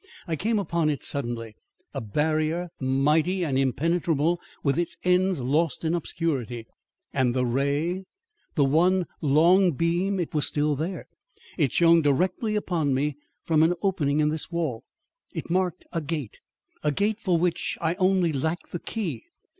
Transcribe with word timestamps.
I 0.27 0.35
came 0.35 0.57
upon 0.57 0.89
it 0.89 1.03
suddenly; 1.03 1.53
a 1.93 2.01
barrier 2.01 2.69
mighty 2.79 3.45
and 3.45 3.55
impenetrable 3.55 4.39
with 4.63 4.79
its 4.79 4.97
ends 5.03 5.41
lost 5.41 5.85
in 5.85 5.93
obscurity. 5.93 6.65
And 7.13 7.35
the 7.35 7.45
ray! 7.45 8.05
the 8.55 8.65
one 8.65 9.05
long 9.21 9.73
beam! 9.73 10.19
It 10.19 10.33
was 10.33 10.47
still 10.47 10.75
there. 10.75 11.05
It 11.55 11.71
shone 11.71 12.01
directly 12.01 12.55
upon 12.55 12.95
me 12.95 13.15
from 13.43 13.61
an 13.61 13.75
opening 13.83 14.21
in 14.21 14.29
this 14.29 14.49
wall. 14.49 14.83
It 15.35 15.51
marked 15.51 15.85
a 15.93 16.01
gate, 16.01 16.39
a 16.81 16.91
gate 16.91 17.19
for 17.19 17.37
which 17.37 17.77
I 17.79 17.93
only 17.99 18.33
lacked 18.33 18.71
the 18.71 18.79
key. 18.79 19.21